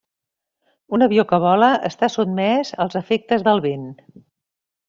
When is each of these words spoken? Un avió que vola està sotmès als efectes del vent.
Un 0.97 1.05
avió 1.07 1.25
que 1.33 1.39
vola 1.43 1.69
està 1.91 2.11
sotmès 2.13 2.75
als 2.87 2.99
efectes 3.03 3.47
del 3.49 3.63
vent. 3.67 3.89